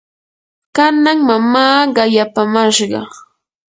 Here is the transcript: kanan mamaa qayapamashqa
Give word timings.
kanan 0.75 1.19
mamaa 1.27 1.79
qayapamashqa 1.95 2.99